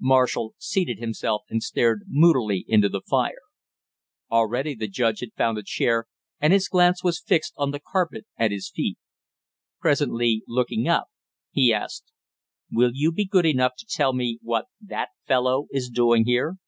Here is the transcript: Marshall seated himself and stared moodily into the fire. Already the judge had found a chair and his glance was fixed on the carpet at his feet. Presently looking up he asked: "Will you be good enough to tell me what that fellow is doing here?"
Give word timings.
Marshall 0.00 0.54
seated 0.58 1.00
himself 1.00 1.42
and 1.50 1.60
stared 1.60 2.04
moodily 2.06 2.64
into 2.68 2.88
the 2.88 3.00
fire. 3.00 3.40
Already 4.30 4.76
the 4.76 4.86
judge 4.86 5.18
had 5.18 5.32
found 5.36 5.58
a 5.58 5.62
chair 5.64 6.06
and 6.38 6.52
his 6.52 6.68
glance 6.68 7.02
was 7.02 7.20
fixed 7.20 7.52
on 7.56 7.72
the 7.72 7.80
carpet 7.80 8.24
at 8.36 8.52
his 8.52 8.70
feet. 8.70 8.96
Presently 9.80 10.44
looking 10.46 10.86
up 10.86 11.08
he 11.50 11.72
asked: 11.74 12.12
"Will 12.70 12.92
you 12.94 13.10
be 13.10 13.24
good 13.24 13.44
enough 13.44 13.72
to 13.76 13.84
tell 13.90 14.12
me 14.12 14.38
what 14.40 14.66
that 14.80 15.08
fellow 15.26 15.66
is 15.72 15.90
doing 15.90 16.26
here?" 16.26 16.58